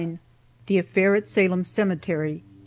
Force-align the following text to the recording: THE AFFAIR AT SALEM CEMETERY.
THE 0.65 0.79
AFFAIR 0.79 1.13
AT 1.13 1.27
SALEM 1.27 1.63
CEMETERY. 1.63 2.41